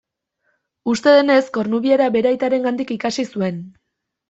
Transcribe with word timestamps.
Uste 0.93 1.13
denez 1.17 1.43
kornubiera 1.59 2.09
bere 2.17 2.33
aitarengandik 2.33 2.97
ikasi 2.99 3.29
zuen. 3.37 3.65